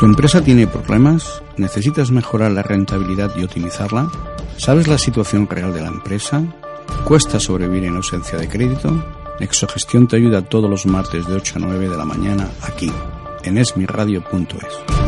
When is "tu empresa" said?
0.00-0.40